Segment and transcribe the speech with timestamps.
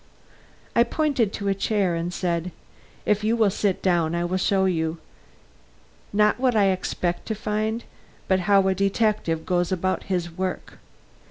[0.75, 2.51] I pointed to a chair and said:
[3.05, 4.97] "If you will sit down, I will show you,
[6.11, 7.83] not what I expect to find,
[8.27, 10.79] but how a detective goes about his work.